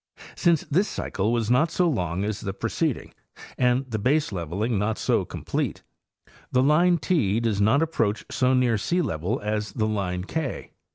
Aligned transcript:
Since 0.33 0.63
this 0.63 0.87
cycle 0.87 1.31
was 1.31 1.51
not 1.51 1.69
so 1.69 1.87
long 1.87 2.23
as 2.23 2.41
the 2.41 2.53
preceding 2.55 3.13
and 3.55 3.85
the 3.87 3.99
baseleveling 3.99 4.79
not 4.79 4.97
so 4.97 5.25
complete, 5.25 5.83
the 6.51 6.63
line 6.63 6.97
T 6.97 7.39
does 7.39 7.61
not 7.61 7.83
approach 7.83 8.25
so 8.31 8.55
near 8.55 8.77
sealevel 8.77 9.39
as 9.43 9.73
the 9.73 9.85
line 9.85 10.23
K. 10.23 10.71